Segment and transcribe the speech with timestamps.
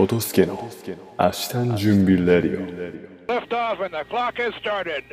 [0.00, 0.54] トトスケの
[1.18, 2.64] 明日の準備レディ
[3.28, 3.30] オ。
[3.30, 5.04] Lift off and the clock has started.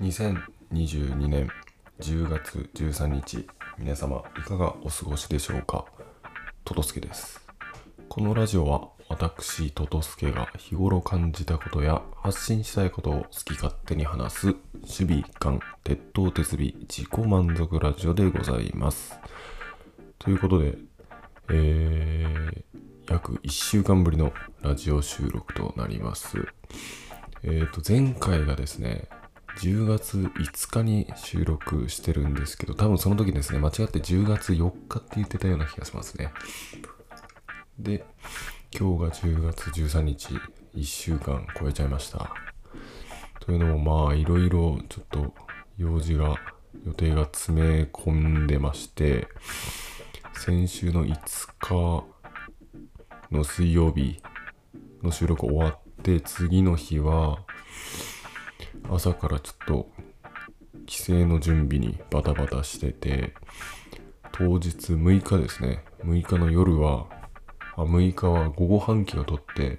[0.00, 1.50] 2022年
[2.00, 3.46] 10月13日
[3.76, 5.84] 皆様いかがお過ごしでしょうか？
[6.64, 7.46] トトスケです。
[8.08, 19.16] このラジオは私トトスケが日頃感じたことや発信したいことを好き勝手に話す守備一貫鉄頭鉄尾自己満足ラジオでございます。
[20.18, 20.78] ということで
[21.48, 24.32] えー、約1週間ぶりの
[24.62, 26.48] ラジオ収録となります。
[27.44, 29.08] えー、と前回がですね
[29.58, 36.32] 10月5日に収録してるんですけど多分その時ですね間違って10月4日って言ってたような気がしますね。
[37.78, 38.04] で
[38.76, 40.34] 今日が10月13日
[40.74, 42.32] 1週間超えちゃいました。
[43.38, 45.32] というのもまあいろいろちょっと
[45.78, 46.34] 用事が
[46.84, 49.28] 予定が詰め込んでまして
[50.36, 51.14] 先週の5
[51.60, 52.04] 日
[53.30, 54.20] の水曜日
[55.04, 57.38] の収録終わって次の日は
[58.90, 59.88] 朝からちょっと
[60.86, 63.34] 帰省の準備にバタバタしてて
[64.32, 65.84] 当日6日ですね。
[66.02, 67.06] 6日の夜は
[67.76, 69.78] 6日は午後半期を取って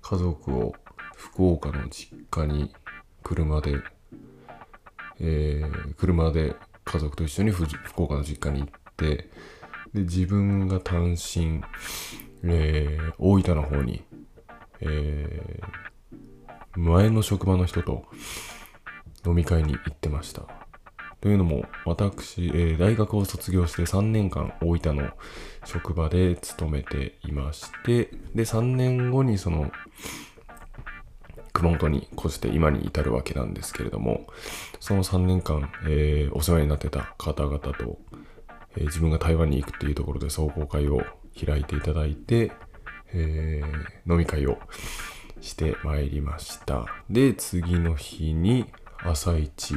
[0.00, 0.74] 家族を
[1.16, 2.72] 福岡の実家に
[3.22, 3.76] 車で、
[5.20, 7.64] えー車で家族と一緒に福
[8.02, 9.30] 岡の実家に行って
[9.94, 11.60] で自分が単身、
[12.42, 14.02] えー大分の方に、
[14.80, 15.82] えー
[16.74, 18.06] 前の職場の人と
[19.26, 20.61] 飲み会に行ってました。
[21.22, 25.10] というのも、私、えー大学を卒業して3年間大分の
[25.64, 29.70] 職場で勤めていまして、で、3年後にその、
[31.52, 34.26] 熊本に越して今に至るわけなんですけれども、
[34.80, 37.98] その3年間、えーお世話になってた方々と、
[38.76, 41.04] えー自分が台湾に行くっていうところで壮行会を
[41.40, 42.50] 開いていただいて、
[43.14, 43.62] え
[44.10, 44.58] 飲み会を
[45.40, 46.86] してまいりました。
[47.08, 48.66] で、次の日に
[49.04, 49.76] 朝一、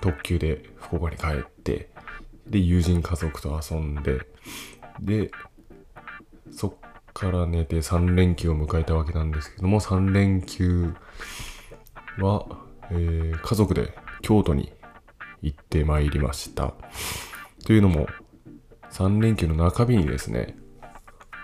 [0.00, 1.90] 特急で福岡に帰って、
[2.46, 4.20] で、友人家族と遊んで、
[5.00, 5.30] で、
[6.50, 6.74] そっ
[7.12, 10.94] から寝て3連休を迎えたわけなんですけども、3連休
[12.18, 12.46] は、
[12.90, 14.72] えー家族で京都に
[15.42, 16.74] 行ってまいりました。
[17.64, 18.06] というのも、
[18.90, 20.56] 3連休の中日にですね、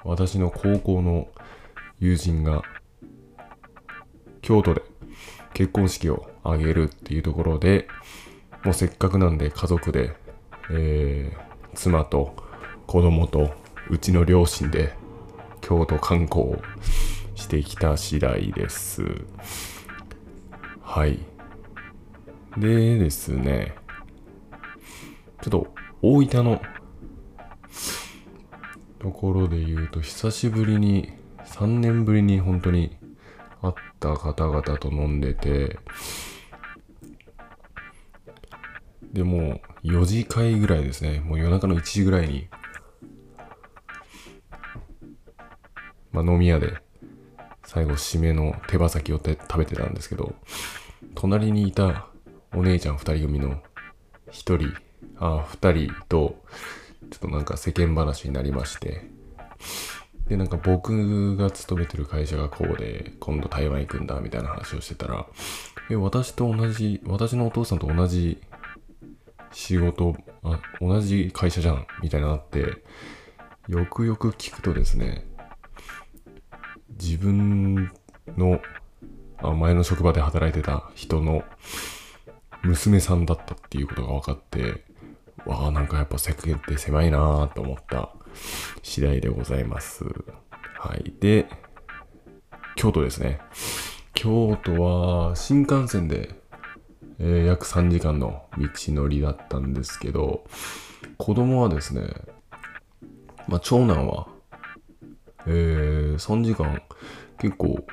[0.04, 1.28] 私の高校の
[1.98, 2.62] 友人が
[4.40, 4.82] 京都で
[5.54, 7.86] 結婚式を挙げるっていうところで
[8.64, 10.14] もうせっかくなんで家族で、
[10.70, 12.34] えー妻と
[12.86, 13.50] 子供と
[13.88, 14.92] うちの両親で
[15.60, 16.62] 京都観光を
[17.34, 19.02] してきた次第です。
[20.82, 21.18] はい。
[22.56, 23.74] でですね
[25.40, 26.60] ちょっと大分の
[28.98, 31.12] ところで言うと久しぶりに
[31.46, 32.98] 3年ぶりに本当に
[33.62, 35.78] 会った方々と飲んでて
[39.12, 41.20] でもう4時会ぐらいですね。
[41.20, 42.48] もう夜中の1時ぐらいに。
[46.12, 46.76] まあ飲み屋で
[47.64, 50.34] 最後締めの手羽先をて食べてたんですけど
[51.14, 52.06] 隣にいた
[52.54, 53.62] お姉ちゃん2人組の
[54.30, 54.58] 1人
[55.16, 56.42] あ2人と
[57.10, 59.10] ちょっとなんか世間話になりまして。
[60.28, 65.26] で、なんか僕が勤めてる会社がこうで、今度台湾行くんだみたいな話をしてたら、
[65.90, 68.40] え、私と同じ、私のお父さんと同じ
[69.52, 72.82] 仕事、あ、同じ会社じゃんみたいになって、
[73.68, 75.24] よくよく聞くとですね、
[76.90, 77.92] 自分
[78.36, 78.60] の
[79.38, 81.44] あ前の職場で働いてた人の
[82.62, 84.84] 娘さんだったっていうことが分かって、
[85.46, 88.14] わあ、なんかやっぱ世間って狭いなぁと思った
[88.82, 90.04] 次第でございます。
[90.78, 91.12] はい。
[91.20, 91.48] で、
[92.76, 93.40] 京都ですね。
[94.14, 96.41] 京都は新幹線で、
[97.18, 100.44] えー約3時間の道のりだったんですけど、
[101.18, 102.08] 子供はですね、
[103.48, 104.28] まあ、長男は、
[105.46, 106.82] えー3時間
[107.38, 107.84] 結構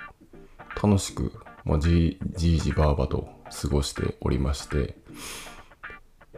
[0.81, 1.33] 楽しく、
[1.65, 3.29] まあ、じじいじばあばと
[3.61, 4.97] 過ごしておりまして、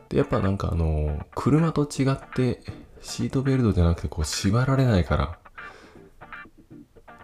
[0.09, 2.61] で、やっぱなんかあの、車と違って、
[3.01, 5.39] シートベルトじゃなくてこう縛られないから、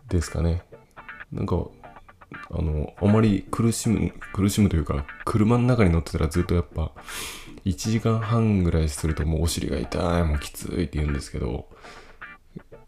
[0.10, 0.64] ですかね。
[1.32, 1.56] なんか、
[2.50, 6.92] あの、あまり苦しむ、苦しむというか、車の中に乗ってたらずっとやっぱ、
[7.66, 11.68] 1時間半ぐらいするともうお尻が痛い、もうきついって言うんですけど、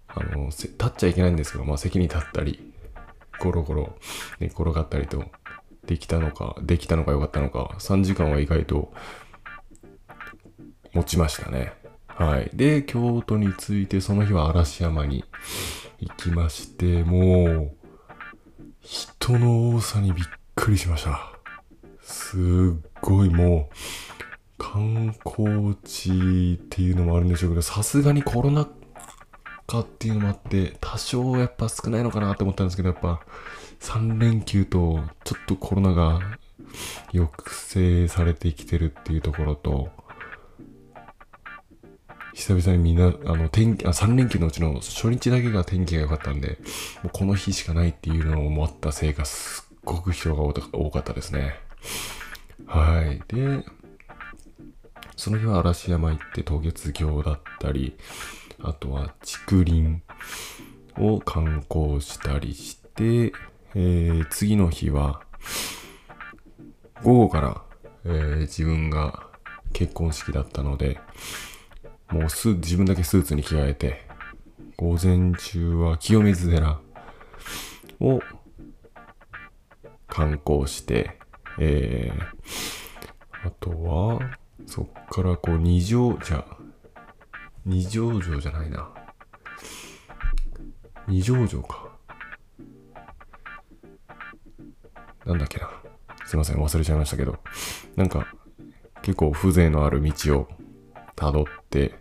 [0.08, 2.74] あの、立っちゃいけないんですけど、まあ席に立ったり、
[3.40, 3.96] ゴロゴロ
[4.40, 5.26] 寝転がったりと、
[5.86, 8.94] できたのか、できたのか良かったのか、3時間は意外と
[10.94, 11.74] 持ちましたね。
[12.08, 12.50] はい。
[12.54, 15.24] で、京都に着いて、その日は嵐山に
[16.00, 17.79] 行きまして、もう、
[18.82, 21.20] 人の多さにびっくりしました。
[22.02, 23.76] すっごいもう、
[24.58, 28.68] 観光地っていうのもあるんでしょうけど、さすがにコロナ
[29.68, 33.22] 禍っていうのもあって、多少やっぱ少ないのかなって思ったんですけど、やっぱ
[33.80, 36.20] 3連休とちょっとコロナが
[37.12, 39.90] 抑制されてきてるっていうところと、
[42.40, 46.58] 久々にみんな、あの、天気、あ、3連休のうちの初日だけが天気が良かったんで、
[47.04, 51.56] もうこの日しかないっていうのを思ったせいか、すっごく人が多かったですね。
[52.66, 53.22] はい。
[53.28, 53.66] で、
[55.18, 57.98] その日は嵐山行って渡月橋だったり、
[58.62, 60.02] あとは竹林
[60.98, 63.34] を観光したりして、
[63.76, 65.24] えー次の日は、
[67.04, 67.62] 午後から、
[68.06, 69.28] えー自分が
[69.74, 71.02] 結婚式だったので、
[72.12, 74.08] もうスー自分だけスーツに着替えて、
[74.78, 76.80] 午前中は清水寺
[78.00, 78.20] を
[80.08, 81.20] 観光して、
[81.60, 84.20] えー、あとは、
[84.66, 86.46] そっからこう二条、じゃ、
[87.66, 88.90] 二条城じゃないな。
[91.08, 91.90] 二条城か。
[95.26, 95.70] なんだっけな。
[96.26, 97.38] すいません、忘れちゃいましたけど。
[97.96, 98.28] なんか、
[99.02, 100.48] 結構風情のある道を
[101.16, 102.00] 辿っ、で、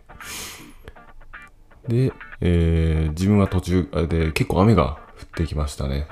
[2.41, 6.07] えー自分は途中で結構雨が降ってきましたね。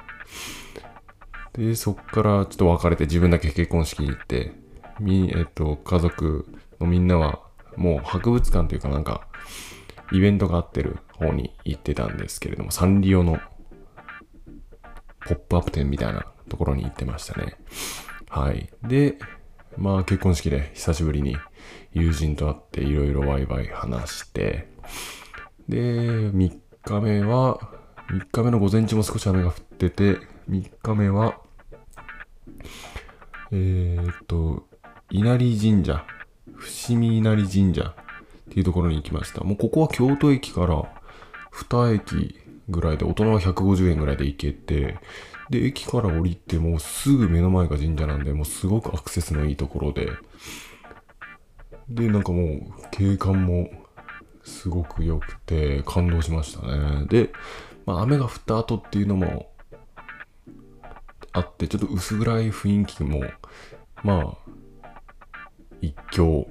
[1.54, 4.52] で、そっからちょっと別れて自分だけ結婚式に行って、
[5.00, 6.46] み、えっと、家族
[6.80, 7.42] のみんなは
[7.76, 9.28] もう博物館というかなんか、
[10.12, 13.40] イベントがあってる方に行ってたんですけれども、サンリオの
[15.26, 17.58] ポップアップ店みたいなところに行ってましたね。
[18.30, 18.70] はい。
[18.84, 19.18] で、
[19.78, 21.38] まあ結婚式で久しぶりに
[21.94, 24.68] 友人と会っていろいろワイワイ話して、
[25.68, 27.60] で、3日目は、
[28.10, 30.18] 3日目の午前中も少し雨が降ってて、
[30.50, 31.40] 3日目は、
[33.52, 34.68] えーっと、
[35.10, 36.06] 稲荷神社、
[36.56, 37.94] 伏見稲荷神社っ
[38.50, 39.44] ていうところに行きました。
[39.44, 40.84] もうここは京都駅から
[41.54, 42.40] 2駅
[42.70, 44.98] ぐらいで、大人は150円ぐらいで行けて、
[45.50, 50.10] で、駅から降りてもうすぐ目の前が神社なんで、もうすごくアクセスのいいところで、
[51.90, 52.60] で、なんかもう
[52.92, 53.70] 景観も
[54.44, 57.06] すごく良くて感動しましたね。
[57.08, 57.32] で、
[57.86, 59.52] まあ雨が降った後っていうのも
[61.38, 63.24] あって、ちょっと薄暗い雰囲気も、
[64.04, 64.52] まあ、
[65.82, 66.48] 一興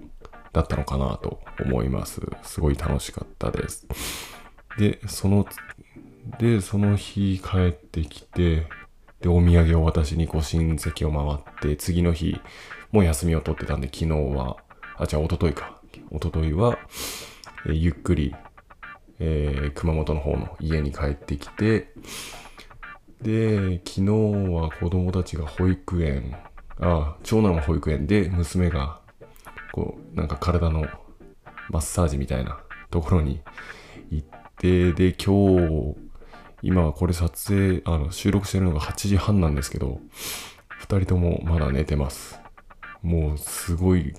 [0.52, 2.20] だったのかなと思います。
[2.42, 3.86] すごい楽しかったです。
[4.78, 5.46] で、その、
[6.38, 8.66] で、その日帰ってきて、
[9.20, 12.40] で、お土産を渡しにこう親戚を回って、次の日、
[12.92, 14.06] もう休みを取ってたんで、昨日
[14.36, 14.58] は、
[14.98, 15.80] あ、じゃあ、一昨日か。
[16.10, 16.78] 一昨日は、
[17.66, 18.34] えーゆっくり、
[19.18, 21.92] えー熊本の方の家に帰ってきて、
[23.20, 24.02] で、昨日
[24.52, 26.36] は子供たちが保育園、
[26.80, 29.00] あ、長男は保育園で、娘が、
[29.72, 30.86] こう、なんか体の
[31.68, 32.58] マッサージみたいな
[32.90, 33.42] ところに
[34.10, 34.28] 行っ
[34.58, 35.96] て、で、今日、
[36.62, 40.00] 今はこれ撮影、あの、収録してるのが8時半なんですけど、
[40.68, 42.40] 二人ともまだ寝てます。
[43.02, 44.14] もうすごい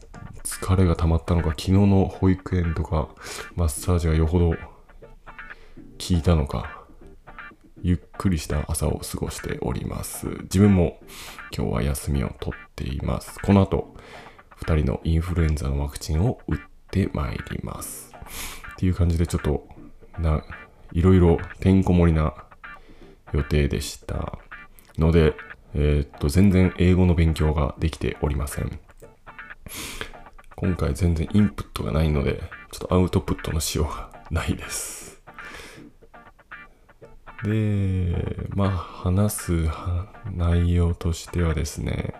[0.47, 3.09] 疲れが溜まったのか、昨日の保育園とか
[3.55, 4.57] マッサージがよほど効
[6.11, 6.85] いたのか、
[7.83, 10.27] ゆっくりした朝を過ごしております。
[10.43, 10.99] 自分も
[11.55, 13.37] 今日は休みを取っています。
[13.41, 13.93] この後、
[14.55, 16.57] 二人のインフルエンザのワクチンを打っ
[16.91, 18.13] てまいります。
[18.71, 19.67] っていう感じでちょっと、
[20.17, 20.43] な、
[20.93, 22.33] いろいろてんこ盛りな
[23.33, 24.39] 予定でした。
[24.97, 25.35] ので、
[25.73, 28.79] えーっと、全然英語の勉強ができておりません。
[30.59, 35.21] 今回全然インプットがないので、ちょっとアウトプットのしようがないです。
[37.43, 39.51] で、まあ、話す
[40.33, 42.15] 内容としてはですね、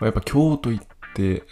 [0.00, 1.44] ま、やっぱ京都行って、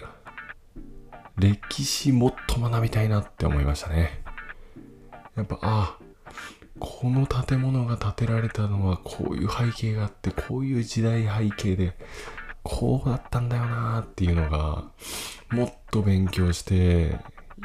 [1.38, 4.22] 歴史もっと学びたいなって思いましたね。
[5.36, 6.06] やっぱ、ああ
[6.78, 11.96] この建物が建てられたのはこういう背景があって、こういう時代背景で、
[12.66, 14.84] こうだったんだよなっていうのが、
[15.50, 17.18] もっと勉強して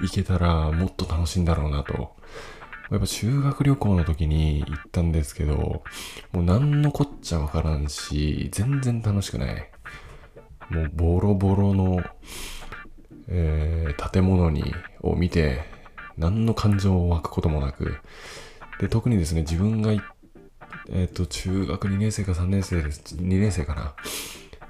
[0.03, 2.15] いけたらもっと楽しいんだろうなと。
[2.91, 5.83] やっぱ修学旅行の時に行ったんですけど、
[6.33, 9.71] もう何のこっちゃわからんし、全然楽しくない。
[10.69, 12.01] もうボロボロの、
[13.27, 15.61] えー建物に、を見て、
[16.17, 17.97] 何の感情を湧くこともなく、
[18.79, 19.91] で、特にですね、自分が、
[20.89, 23.95] えっ、と、中学2年生か3年生です、2年生かな。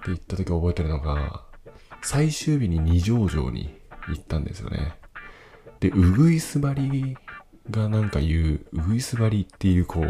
[0.02, 1.44] って言った時覚えてるのが、
[2.02, 3.80] 最終日に二条城に
[4.10, 4.96] 行ったんですよね。
[5.80, 7.18] で、うぐいす張り
[7.70, 10.04] がなんか言う、うぐいす張りっていうこう、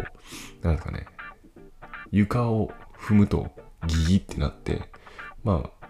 [0.62, 1.06] なんですかね、
[2.10, 3.50] 床を踏むと
[3.86, 4.82] ギギってなって、
[5.44, 5.86] まあ、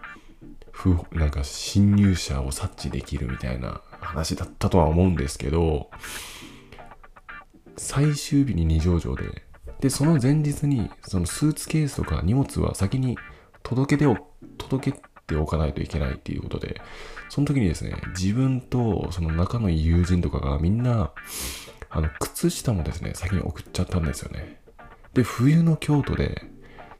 [0.73, 5.91] 不なんか侵入者を察知できるみたいな話だったとは思うんですけど、
[7.77, 9.45] 最終日に二条城で、
[9.81, 13.17] で、その前日に、そのスーツケースとか荷物は先に
[13.63, 14.17] 届けてお、
[14.59, 16.81] 届けておかないといけないっていうことで、
[17.29, 21.13] その時にですね、自分とその仲のいい友人とかがみんな、
[21.91, 24.61] あの、靴下もですね、先に送っちゃったんですよね。
[25.15, 26.43] で、冬の京都で、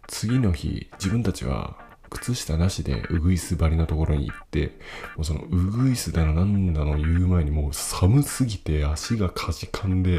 [0.07, 1.77] 次の日、自分たちは
[2.11, 4.79] 靴下なしでウグイス張りのところに行って、
[5.17, 10.19] もうそのウグイスだのなんだの言う前にもう寒すぎて足がかじかんで、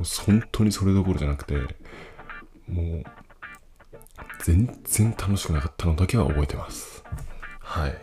[0.00, 1.54] う本当にそれどころじゃなくて、
[2.68, 3.04] もう
[4.44, 7.04] 全然楽しくなかったのだけは覚えてます。
[7.60, 7.98] はい。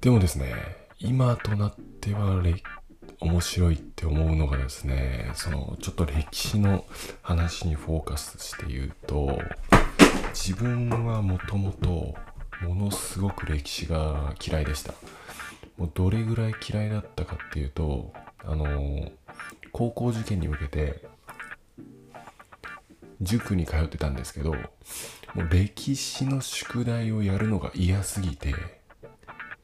[0.00, 0.54] でもですね、
[1.00, 2.40] 今となっては
[3.20, 6.84] 面白いって思うのがですね、そのちょっと歴史の
[7.22, 9.40] 話にフォーカスして言うと、
[10.32, 12.14] 自分はもともと
[12.62, 14.94] ものすごく歴史が嫌いでした。
[15.76, 18.12] もうどれぐらい嫌いだったかっていうと、
[18.44, 19.10] あの
[19.72, 21.08] 高校受験に向けて
[23.20, 24.58] 塾に通ってたんですけど、も
[25.44, 28.52] う歴史の宿題をやるのが嫌すぎて、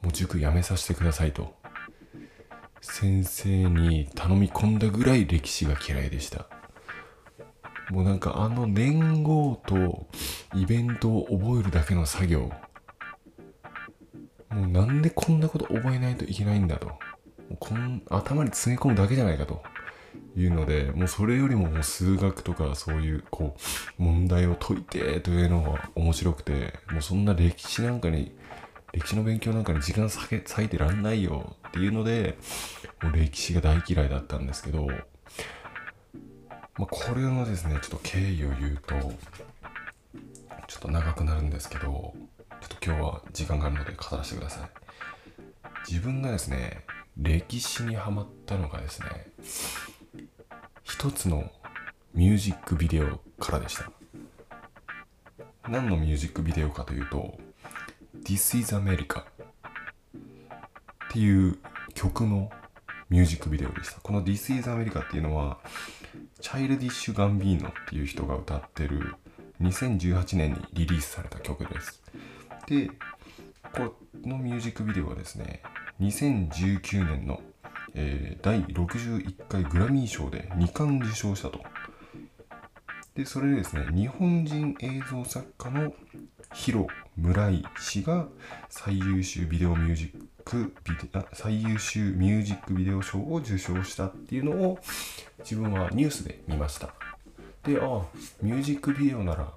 [0.03, 1.55] もう塾辞めさせてくださいと、
[2.81, 6.47] 先生に頼み込んだぐらい歴史が嫌いでした。
[7.91, 10.09] もうなんかあの年号と
[10.55, 12.51] イベントを覚えるだけの作業、
[14.51, 16.93] もうなんでこんなこと覚えないといけないんだと。
[17.61, 19.63] こん頭に詰め込むだけじゃないかと。
[20.37, 23.57] いうので、もうそれよりも数学とかそういうこ
[23.99, 28.35] う問題を解いてというのが面白くて、もうそんな歴史なんかに、
[28.93, 32.37] 歴史の勉強なんかに時間割いてらんないよっていうので、
[33.03, 34.87] もう歴史が大嫌いだったんですけど、
[36.77, 38.95] まあ、これのですね、ちょっと経緯を言うと、
[40.67, 42.15] ちょっと長くなるんですけど、ちょ
[42.77, 44.71] っと今日は時間があるので語らせてください。
[45.89, 46.85] 自分がですね、
[47.17, 49.07] 歴史にハマったのがですね、
[50.97, 51.51] 一つの
[52.15, 53.91] ミュージックビデオからでした。
[55.69, 57.37] 何のミュージックビデオかというと、
[58.23, 59.25] This is America っ
[61.11, 61.59] ていう
[61.95, 62.49] 曲の
[63.11, 64.01] ミュージックビデオでした。
[64.03, 65.59] この This is America っていうのは、
[66.41, 69.17] チャイルディッシュ・ガンビーノっていう人が歌ってる
[69.61, 72.05] 2018年にリリースされた曲です。
[72.69, 72.89] で、
[73.73, 75.61] このミュージックビデオはですね、
[76.01, 77.43] 2019年の、
[77.95, 81.61] えー第61回グラミー賞で2冠受賞したと。
[83.15, 85.95] で、それでですね、日本人映像作家の
[86.53, 88.29] ヒロ・村井氏が
[88.69, 94.79] 最優秀ビデオミュージックビデあ最優秀ミュージックビデオ賞を受賞したっていうのを
[95.39, 96.95] 自分はニュースで見ました。
[97.63, 98.03] で、ああ、
[98.43, 99.53] ミュージックビデオなら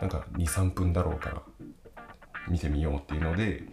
[0.00, 1.42] なんか2、3分だろうから
[2.48, 3.64] 見てみようっていうので、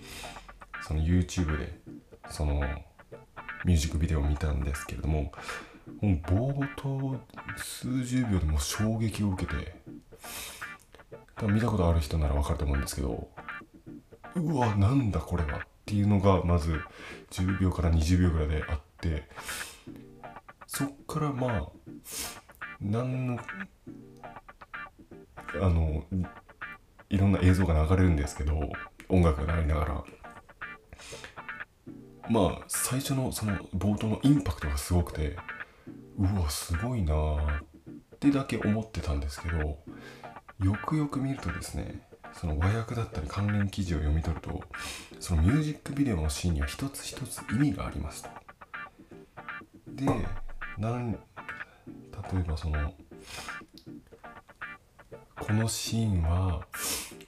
[0.81, 1.79] その YouTube で
[2.29, 2.61] その
[3.65, 5.31] ミュージックビデオを見たんですけれども、
[6.01, 7.19] もう冒頭
[7.57, 9.75] 数十秒でもう衝撃を受けて、
[11.35, 13.29] 多分見たことある人ならわかると思うんですけど、
[14.35, 16.79] うわ、なんだこれはっていうのがまず
[17.31, 19.27] 10秒から20秒ぐらいであって、
[20.67, 21.71] そっからまあ、
[22.81, 23.39] なんの、
[25.61, 26.03] あの、
[27.09, 28.69] いろんな映像が流れるんですけど、
[29.09, 30.03] 音楽が流れながら、
[32.29, 35.37] まあ、最初のその冒頭のインパクトがすごくて、
[36.17, 37.63] うわ、すごいなーっ
[38.19, 44.61] てだけ思ってたんですけど、よくよく見るとですね、その和訳だったり関連記事を読み取ると、
[45.19, 48.29] そのミュージックビデオのシーンには一つ一つ意味がありますと。
[49.87, 50.05] で、
[50.77, 51.19] なん、例
[52.39, 52.93] えばその、
[55.39, 56.67] このシーンは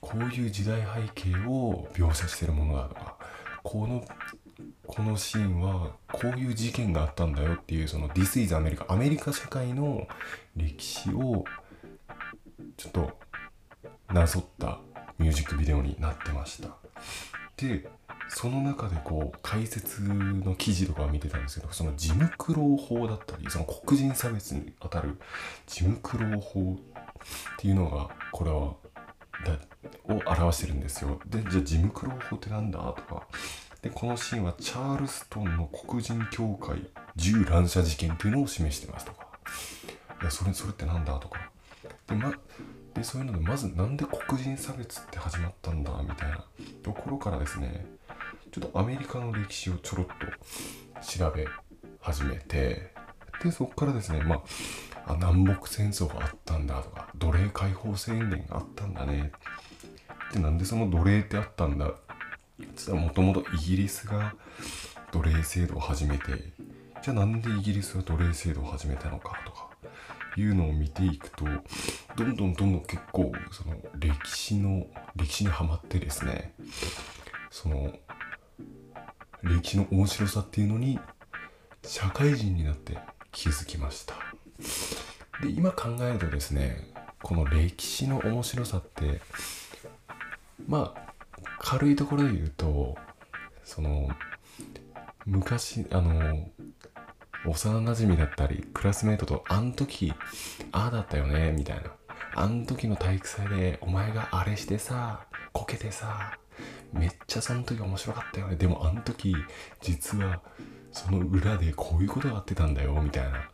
[0.01, 0.81] こういう時代
[1.15, 3.17] 背景を描写してるものだとか
[3.63, 4.03] この
[4.87, 10.07] このシーンはこういう事件があったんだよっていうその This is America アメリカ社会の
[10.55, 11.45] 歴史を
[12.75, 13.11] ちょっと
[14.13, 14.79] なぞった
[15.17, 16.69] ミュージックビデオになってました。
[17.57, 17.89] で
[18.29, 25.19] その中でこう解説の記事とかを見てたんですけどそのジムクロウ法だったりその黒人差別にあたる
[25.65, 26.75] ジムクロウ法っ
[27.57, 28.75] ていうのがこれは
[29.45, 29.57] だ
[30.13, 31.19] を表してるんですよ。
[31.25, 33.27] でじゃあジムクロウ法ってなんだとか
[33.81, 39.27] でこのシーンはチャールストンの黒人教会銃乱射事件っていうのを示してますとか。
[40.21, 41.39] いやそれそれってなんだとか。
[42.07, 42.33] で,、ま、
[42.93, 46.43] でそういうのでまずなんで黒人差別って始まったんだみたいな。
[46.83, 47.85] ところからですね
[48.51, 51.47] ちょっとアメリカの歴史をちょろっと調べ
[52.01, 52.93] 始めて
[53.43, 54.43] でそこからですねま
[55.05, 59.31] あ南北戦争があったんだとか奴隷解放宣言があったんだね。
[60.33, 61.91] でなんでその奴隷ってあったんだ
[62.59, 64.35] 実はもともとイギリスが
[65.11, 66.53] 奴隷制度を始めて
[67.01, 69.69] じゃあなんでイギリスは奴隷制度を始めたのかとか
[70.37, 71.45] いうのを見ていくと
[72.15, 74.85] どんどんどんどん結構その歴史の
[75.15, 76.53] 歴史にはまってですね
[77.49, 77.93] その
[79.41, 80.99] 歴史の面白さっていうのに
[81.83, 82.97] 社会人になって
[83.31, 84.15] 気づきました。
[85.41, 89.21] で今考えるとですねこの歴史の面白さって
[90.67, 91.08] まあ
[91.59, 92.97] 軽いところで言うと
[93.63, 94.09] その
[95.25, 96.49] 昔あの
[97.45, 100.13] 幼馴染だったりクラスメートとあん時
[100.71, 101.91] ああだったよねみたいな。
[102.35, 106.37] あん時の体育祭でお前があれしてさこけてさ
[106.93, 108.55] めっちゃその時面白かったよね。
[108.55, 109.35] でもあの時
[109.81, 110.41] 実は
[110.91, 113.49] その裏でこういうことがあってたんだよみたいな。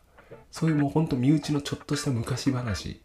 [0.50, 3.02] そういうもうほんと身内のちょっとした昔話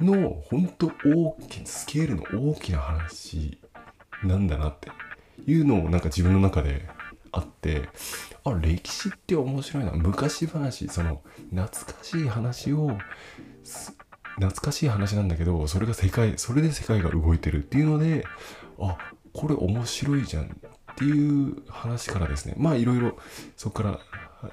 [0.00, 3.60] のほんと大きスケールの大きな話
[4.24, 4.90] なんだなって。
[5.46, 6.88] いうのをなんか自分の中で
[7.32, 7.88] あって
[8.44, 9.92] あ歴史って面白いな。
[9.92, 12.90] 昔話その懐かしい話を
[14.36, 18.24] 懐かしい話なんだけどそれが世界それで世界が動いてるっていうので
[18.78, 18.96] あ
[19.32, 20.48] これ面白いじゃんっ
[20.96, 22.54] ていう話からですね。
[22.56, 23.16] まあいろいろ
[23.56, 24.00] そこから、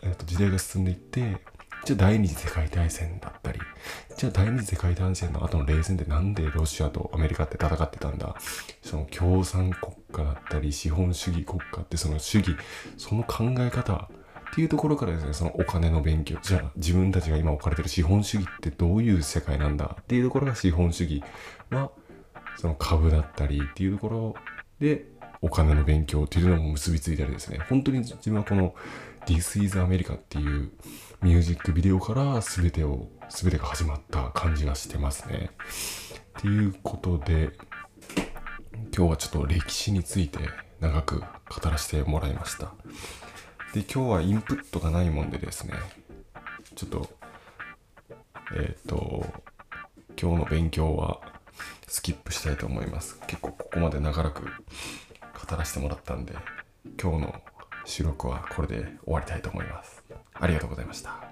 [0.03, 1.37] えっと時代が進んでいって
[1.85, 3.59] じゃあ第二次世界大戦だったり
[4.17, 8.35] じゃあ第二次世界大戦の後の冷戦でなんでロシアとアメリカって戦ってたんだ？
[8.81, 12.55] その共産国家だったり資本主義国家ってその主義
[12.97, 19.95] その考え方っていうところからですねそのお金の勉強じゃあ自分たちが今置かれてる資本主義ってどういう世界なんだ？
[20.01, 21.23] っていうところが資本主義
[21.69, 21.91] は
[22.57, 24.35] その株だったりっていうところ
[24.79, 25.05] で
[25.43, 27.59] お金の勉強っていうのも結びついたりですね。
[27.69, 28.73] 本当に自分はこの
[29.27, 30.71] This is America っていう
[31.21, 35.49] ミュージックビデオから全てを全てが始まった感じがしてますね。
[36.37, 37.51] っていうことで
[38.95, 40.39] 今日はちょっと歴史について
[40.79, 41.25] 長く語
[41.69, 42.73] らせてもらいました。
[43.73, 45.73] で今日はインプットがないもんでですね
[46.75, 47.09] ちょっと
[48.55, 49.25] えっ、と
[50.21, 51.19] 今日の勉強は
[51.87, 53.19] スキップしたいと思います。
[53.27, 54.49] 結構ここまで長らく語
[55.57, 56.33] らせてもらったんで
[57.01, 57.35] 今日の
[57.85, 60.04] 収録はこれで終わりたいと思います。
[60.39, 61.24] ありがとうございました。